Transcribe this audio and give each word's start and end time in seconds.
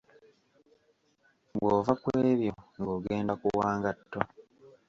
Bw’ova 1.57 1.93
ku 2.01 2.07
ebyo 2.31 2.51
ng’ogenda 2.79 3.33
ku 3.41 3.47
wangatto. 3.57 4.19